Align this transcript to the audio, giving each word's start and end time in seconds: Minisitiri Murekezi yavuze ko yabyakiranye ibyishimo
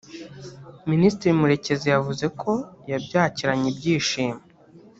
Minisitiri 0.89 1.37
Murekezi 1.39 1.87
yavuze 1.95 2.25
ko 2.41 2.51
yabyakiranye 2.91 3.67
ibyishimo 3.71 4.39